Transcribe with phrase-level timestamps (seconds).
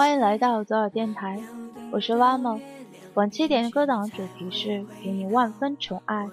[0.00, 1.38] 欢迎来到左耳电台，
[1.90, 2.58] 我是拉梦。
[3.12, 6.26] 本期点歌档主题是给你万分宠爱。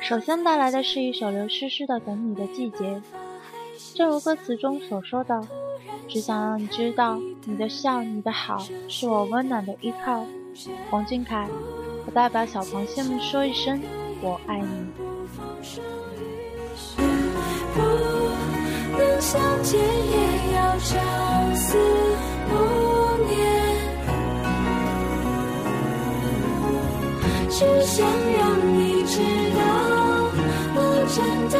[0.00, 3.02] 首先带来的是一首刘诗诗的《等你的季节》，
[3.94, 5.46] 正如歌词中所说的，
[6.08, 8.56] 只想让你知道，你的笑，你的好，
[8.88, 10.24] 是我温暖的依靠。
[10.90, 11.46] 王俊凯，
[12.06, 13.78] 我代表小螃蟹们说一声，
[14.22, 14.86] 我爱你。
[27.54, 28.40] 只想让
[28.76, 29.20] 你知
[29.54, 29.60] 道，
[30.74, 30.78] 我
[31.14, 31.18] 真
[31.50, 31.56] 的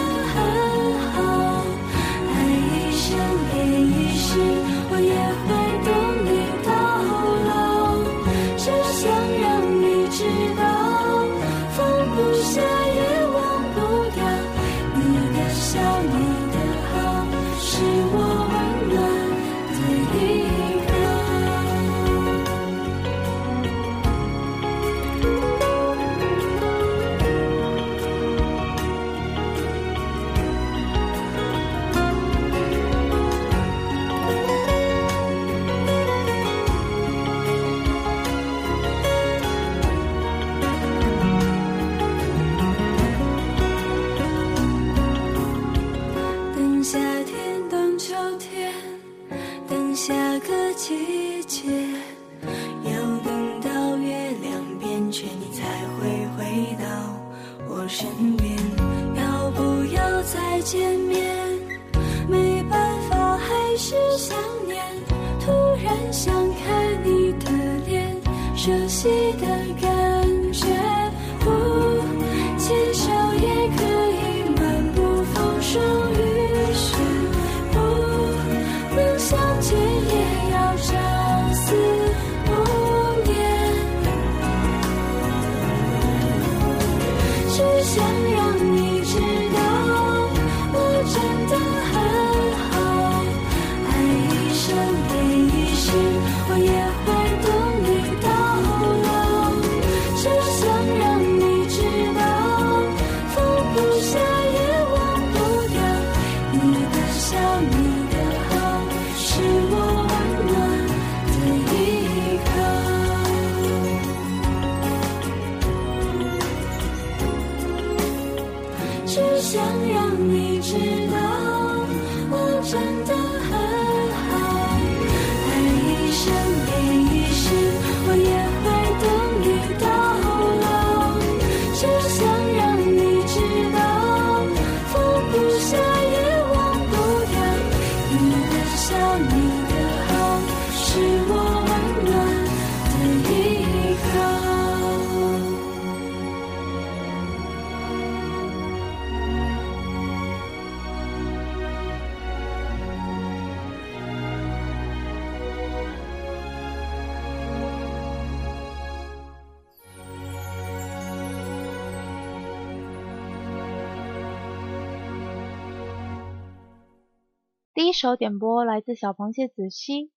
[168.03, 170.11] 首点播来自小螃蟹子熙，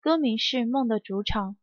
[0.00, 1.54] 歌名是《梦的主场》。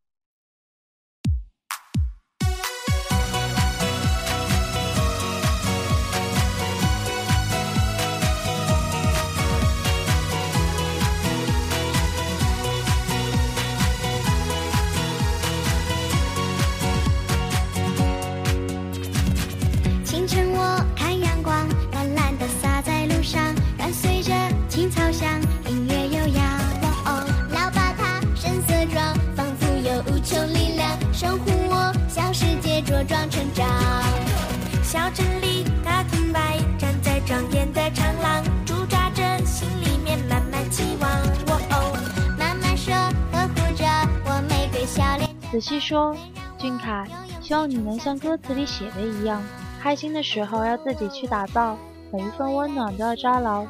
[45.53, 46.17] 子熙说
[46.57, 47.07] ：“俊凯，
[47.39, 49.39] 希望你能像歌词里写的一样，
[49.79, 51.77] 开心的时候要自己去打造，
[52.11, 53.63] 每一份温暖都要抓牢，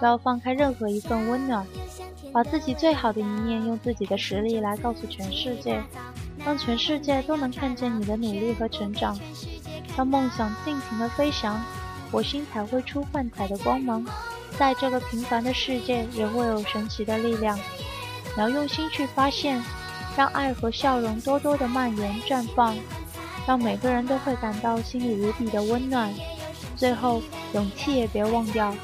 [0.00, 1.64] 不要放开任何一份温暖，
[2.32, 5.80] 把自己最好的一面用自己的实力来告诉全世界，
[6.44, 9.16] 让全世界都能看见你的努力和成长。
[9.96, 11.62] 让梦想尽情的飞翔，
[12.10, 14.04] 火星才会出幻彩的光芒，
[14.58, 17.56] 在这个平凡的世界也会有神奇的力量。
[17.56, 19.62] 你要用心去发现。”
[20.18, 22.76] 让爱和笑容多多的蔓延绽放，
[23.46, 26.12] 让每个人都会感到心里无比的温暖。
[26.74, 27.22] 最后，
[27.54, 28.74] 勇气也别忘掉，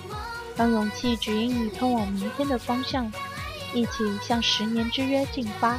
[0.57, 3.13] 让勇气指引你通往明天的方向，
[3.75, 5.77] 一起向十年之约进发。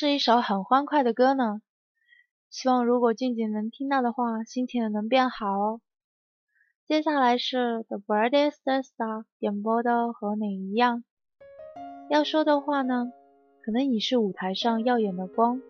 [0.00, 1.60] 是一首很欢快的歌呢，
[2.48, 5.82] 希望如果静静能听到的话，心情也能变好哦。
[6.88, 11.04] 接下来是 The Brightest Star 点播的和你一样。
[12.08, 13.12] 要说的话呢，
[13.62, 15.60] 可能你是舞台上耀眼的光，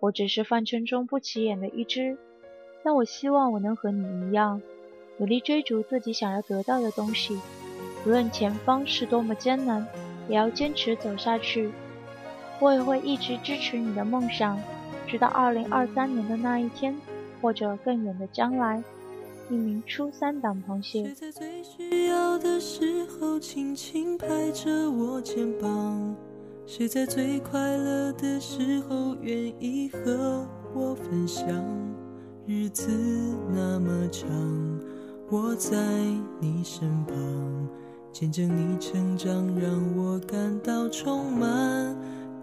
[0.00, 2.18] 我只是饭圈中不起眼的一只。
[2.84, 4.60] 但我希望我能和你一样，
[5.16, 7.40] 努力追逐自己想要得到的东西，
[8.04, 9.88] 无论前方是多么艰难，
[10.28, 11.72] 也要坚持走下去。
[12.60, 14.58] 我也会一直支持你的梦想，
[15.06, 16.94] 直到二零二三年的那一天，
[17.40, 18.82] 或者更远的将来。
[19.50, 21.14] 一名初三党螃蟹谁。
[21.14, 26.14] 在最需要的时候轻轻拍着我肩膀？
[26.66, 31.46] 谁在最快乐的时候愿意和我分享？
[32.46, 32.90] 日子
[33.54, 34.28] 那么长，
[35.30, 35.76] 我在
[36.40, 37.68] 你身旁，
[38.12, 41.96] 见证你成长，让我感到充满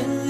[0.00, 0.23] 样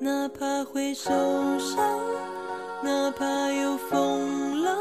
[0.00, 1.10] 哪怕会受
[1.58, 1.76] 伤
[2.84, 4.76] 哪怕有风浪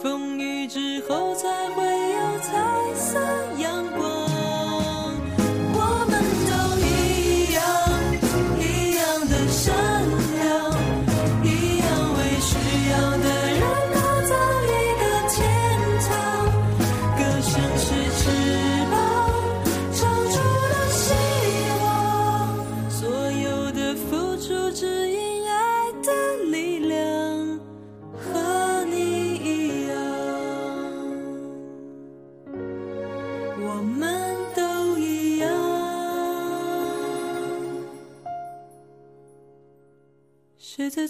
[0.00, 3.18] 风雨之后才会有彩色
[3.58, 3.61] 阳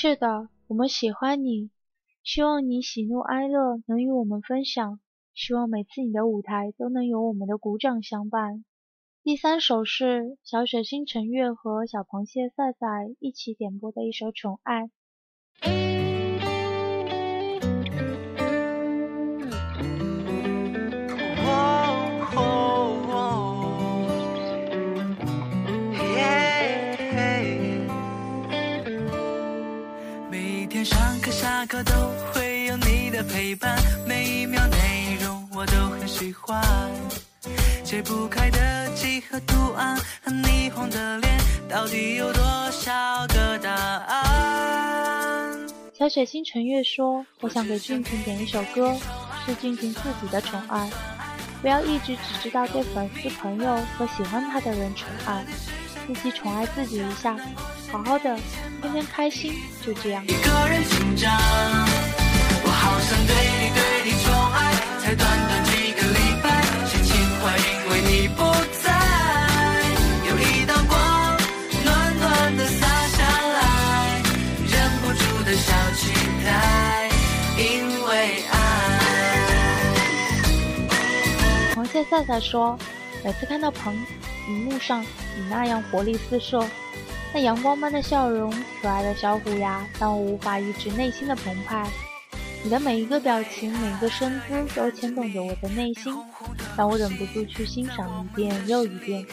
[0.00, 1.70] 是的，我们喜欢你，
[2.22, 5.00] 希望你喜怒哀乐能与我们分享，
[5.34, 8.64] 希望每次你的舞台都能有我们的鼓掌相伴。
[9.24, 14.88] 第三首是小雪星辰月和小螃蟹赛赛一起点播的一首《宠爱》。
[31.68, 31.92] 课都
[32.32, 36.64] 会有你的陪伴，每一秒内容我都很喜欢。
[37.84, 39.94] 解不开的几何图案
[40.24, 45.58] 和霓虹的脸，到底有多少个答案？
[45.92, 48.96] 小雪星辰月说：“我想给俊俊点一首歌，
[49.44, 50.90] 是俊俊自己的宠爱，
[51.60, 55.44] 不要一直只知道对粉丝、朋友和喜欢他的人宠爱，
[56.14, 57.36] 自己宠爱自己一下。”
[57.92, 58.38] 好好的，
[58.82, 60.22] 天天开心，就这样。
[60.24, 61.32] 一个人紧张，
[62.64, 66.46] 我好想对你对你宠爱，才短短几个礼拜，
[66.86, 68.42] 心情会因为你不
[68.82, 68.86] 在，
[70.28, 70.94] 有一道光
[71.82, 71.88] 暖
[72.18, 74.20] 暖的洒下来，
[74.68, 76.12] 忍不住的小期
[76.44, 77.08] 待，
[77.56, 77.64] 因
[78.06, 78.54] 为爱。
[81.74, 82.78] 螃蟹赛赛说，
[83.24, 83.96] 每次看到棚
[84.48, 86.64] 荧幕上你那样活力四射。
[87.32, 88.50] 那阳光般的笑容，
[88.80, 91.86] 可爱的小虎牙，让我无法抑制内心的澎湃。
[92.64, 96.12] 你的每一个表情，每一个身姿，都牵动着我的内心，
[96.76, 99.24] 让我忍不住去欣赏一遍又一遍。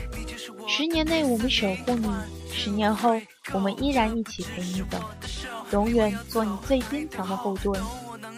[0.67, 2.07] 十年内我们守护你，
[2.51, 3.19] 十年后
[3.53, 5.00] 我们依然一起陪你走，
[5.72, 7.81] 永远做你最坚强的后盾。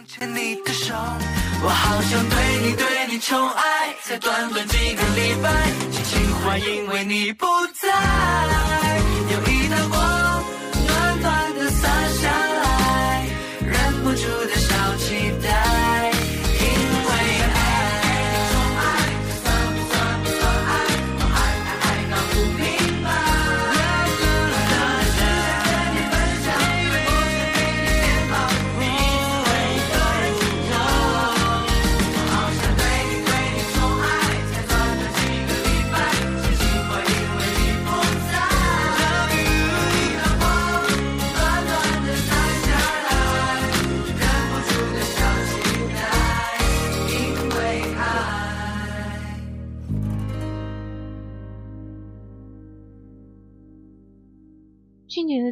[0.08, 0.94] 牵你的手，
[1.62, 5.50] 我好想对你对你宠爱，才短短几个礼拜，
[5.92, 7.44] 心情坏因为你不
[7.78, 7.92] 在，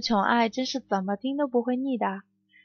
[0.06, 2.06] 宠爱真是怎么听都不会腻的。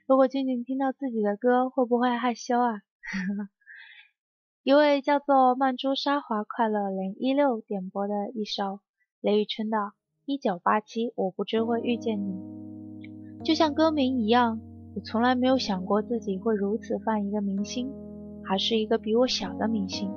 [0.05, 2.81] 如果俊俊听到自己的歌，会不会害羞啊？
[4.61, 8.81] 一位叫做曼珠沙华快乐零一六点播的一首
[9.21, 9.77] 雷雨春的
[10.25, 12.31] 《一九八七我不知会遇见你》，
[13.43, 14.59] 就像歌名一样，
[14.95, 17.91] 我从来没有想过自己会如此犯一个明星，
[18.45, 20.13] 还是一个比我小的明星。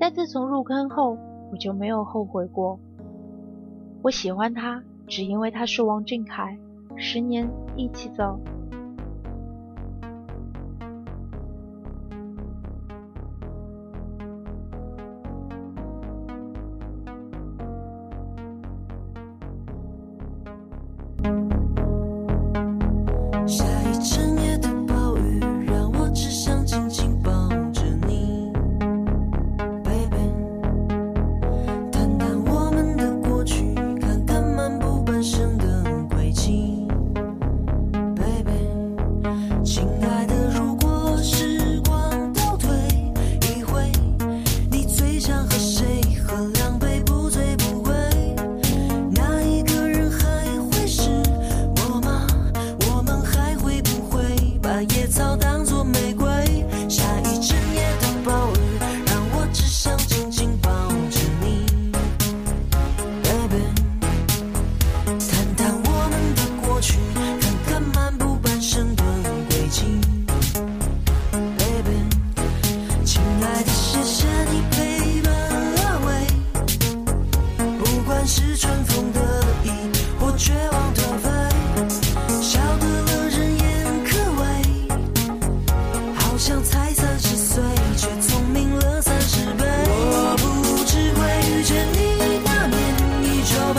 [0.00, 1.18] 但自从入坑后，
[1.52, 2.80] 我就没有后悔过。
[4.02, 6.58] 我喜欢他，只因为他是王俊凯。
[6.96, 7.46] 十年
[7.76, 8.38] 一起走。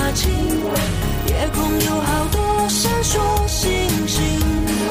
[0.08, 4.24] 夜空有好多闪烁星星，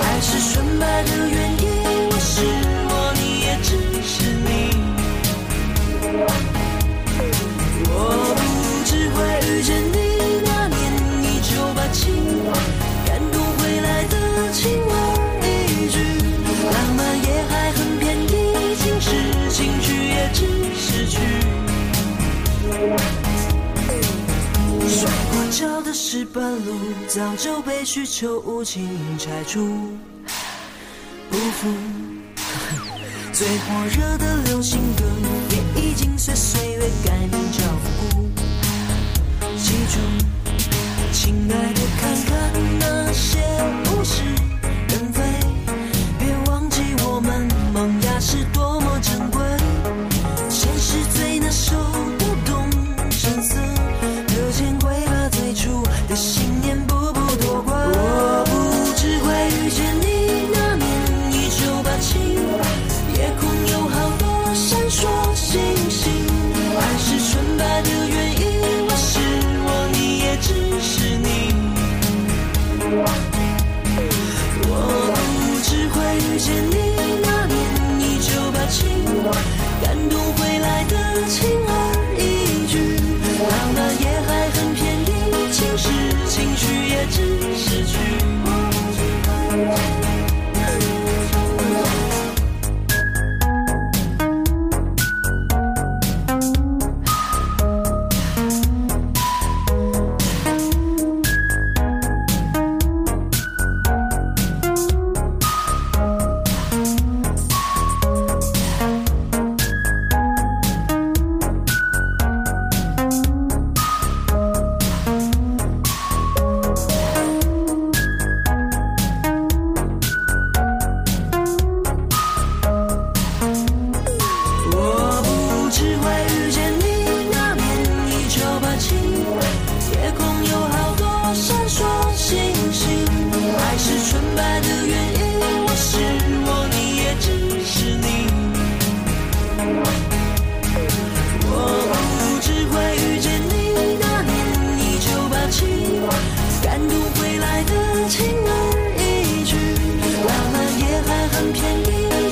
[0.02, 1.75] 爱是纯白的原因。
[25.58, 26.74] 小的石板路
[27.08, 28.86] 早就被需求无情
[29.18, 29.96] 拆除，
[31.30, 31.66] 不服。
[33.32, 35.02] 最火热的流行歌
[35.48, 38.28] 也已经随岁月改名叫复古。
[39.56, 39.98] 记住，
[41.10, 41.75] 亲爱的，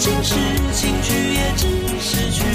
[0.05, 0.35] 心事
[0.75, 1.67] 情绪也只
[1.99, 2.54] 是。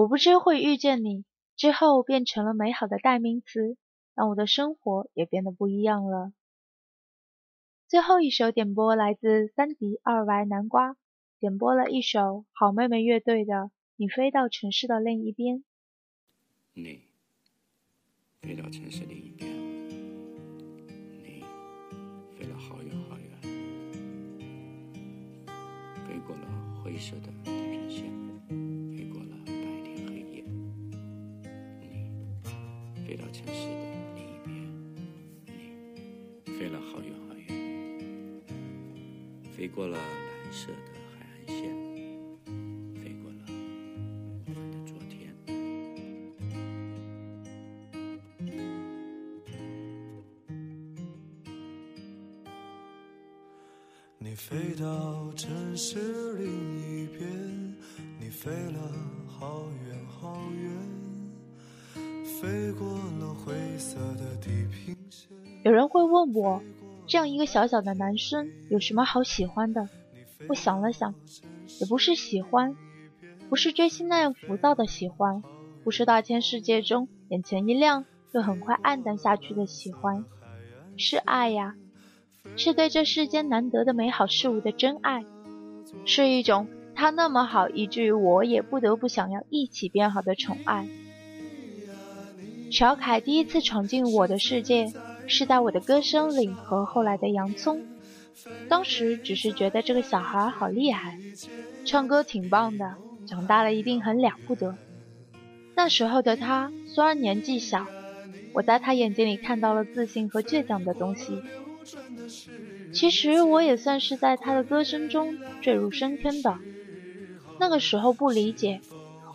[0.00, 3.76] 我不知会遇见你，之后变成了美好的代名词，
[4.14, 6.32] 让我的生活也变得不一样了。
[7.86, 10.96] 最后一首点播来自三迪二歪南瓜，
[11.38, 13.54] 点播了一首好妹妹乐队的
[13.96, 15.56] 《你飞到城市的另一边》。
[16.72, 17.02] 你
[18.40, 19.50] 飞到城市另一边，
[21.22, 21.44] 你
[22.38, 23.38] 飞了好远好远，
[26.08, 26.42] 飞过了
[26.82, 28.29] 灰色的地平线，
[33.50, 33.74] 城市的
[34.14, 34.54] 另一边，
[36.44, 37.48] 你飞了好远好远，
[39.50, 40.74] 飞过了蓝色的
[41.18, 41.58] 海岸线，
[42.94, 43.38] 飞过了
[44.46, 45.34] 我们的昨天。
[54.18, 56.46] 你飞到城市另
[57.02, 57.74] 一边，
[58.20, 58.78] 你飞了
[59.26, 60.70] 好远好远，
[62.40, 65.28] 飞过了灰色的地平线
[65.62, 66.62] 有人会问我，
[67.06, 69.90] 这样一个小小的男生有什么好喜欢的？
[70.48, 71.14] 我想了想，
[71.80, 72.74] 也不是喜欢，
[73.50, 75.42] 不是追星那样浮躁的喜欢，
[75.84, 80.24] 不是大千世界中眼前一亮又很快暗淡下去的喜欢，
[80.96, 81.74] 是爱呀，
[82.56, 85.26] 是对这世间难得的美好事物的真爱，
[86.06, 90.88] 是一种他那么好，以至于我也不得不想要一起变好的宠爱。
[92.70, 94.92] 小凯第一次闯进我的世界，
[95.26, 97.84] 是在我的歌声里和后来的洋葱。
[98.68, 101.18] 当时只是觉得这个小孩好厉害，
[101.84, 102.94] 唱歌挺棒的，
[103.26, 104.76] 长大了一定很了不得。
[105.74, 107.86] 那时候的他虽然年纪小，
[108.52, 111.42] 我在他眼睛里看到了自信和倔强的东西。
[112.92, 116.58] 其实我也算是在他的歌声中坠入深坑的。
[117.58, 118.80] 那个时候不理解，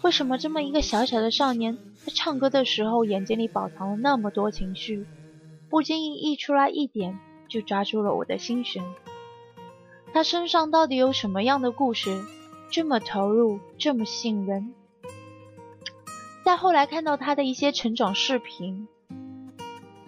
[0.03, 5.05] 为什么这么一个小小的少年，他唱歌的时候眼睛里饱藏了那么多情绪，
[5.69, 7.19] 不经意溢出来一点。
[7.47, 8.83] 就抓住了我的心弦。
[10.11, 12.25] 他身上到底有什么样的故事，
[12.71, 14.73] 这么投入，这么吸引人？
[16.43, 18.87] 再后来看到他的一些成长视频，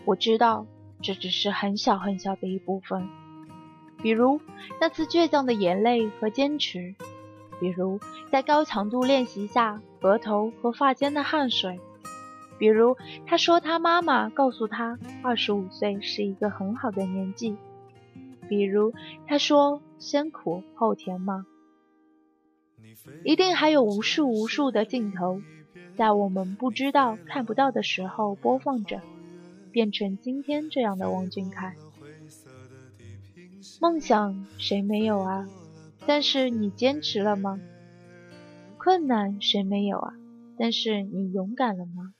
[0.04, 0.66] 我知道
[1.04, 3.08] 这只是很小很小的一部分。
[4.02, 4.42] 比如
[4.82, 6.96] 那次倔强的眼泪和坚持，
[7.60, 8.00] 比如
[8.32, 11.80] 在高强度练习下额头和发间的汗水。
[12.60, 17.56] 比如，他说他妈妈告诉他，二十五岁是一个很好的年纪。
[18.50, 18.93] 比如，
[19.28, 21.46] 他说先苦后甜嘛。
[23.24, 25.41] 一定还有无数无数的镜头，
[25.96, 29.02] 在我们不知道、看不到的时候播放着，
[29.72, 31.76] 变成今天这样的王俊凯。
[33.82, 35.48] 梦想谁没有啊？
[36.06, 37.60] 但是你坚持了吗？
[38.78, 40.13] 困难谁没有啊？
[40.58, 42.13] 但是你勇敢了吗？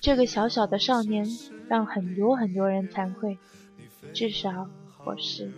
[0.00, 1.26] 这个小小的少年
[1.68, 3.38] 让很多很多人惭愧，
[4.12, 4.68] 至少
[5.04, 5.52] 我是。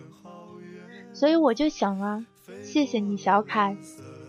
[1.13, 2.27] 所以我就想啊，
[2.63, 3.77] 谢谢你小凯，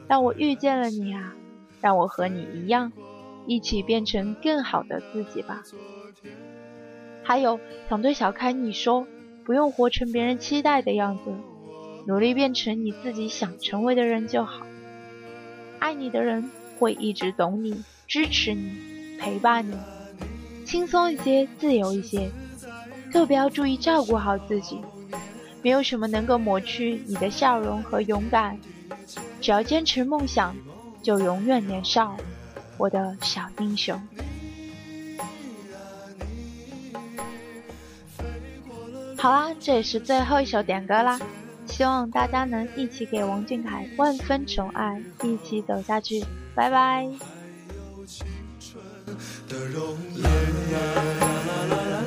[0.07, 1.35] 让我遇见了你啊，
[1.81, 2.91] 让我和你一样，
[3.45, 5.63] 一起变成更好的自己吧。
[7.23, 9.05] 还有想对小凯你说，
[9.43, 11.33] 不用活成别人期待的样子，
[12.07, 14.65] 努力变成你自己想成为的人就好。
[15.79, 18.71] 爱你的人会一直懂你，支持你，
[19.19, 19.75] 陪伴你。
[20.65, 22.29] 轻松一些，自由一些，
[23.11, 24.79] 特别要注意照顾好自己。
[25.61, 28.57] 没有什么能够抹去你的笑容和勇敢。
[29.41, 30.55] 只要坚持梦想，
[31.01, 32.15] 就永远年少，
[32.77, 33.99] 我的小英雄。
[39.17, 41.19] 好啦，这也是最后一首点歌啦，
[41.65, 47.09] 希望大家能一起给王俊凯万分宠爱，一起走下去，拜拜。
[49.47, 52.06] 的容颜。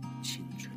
[0.21, 0.71] 青春？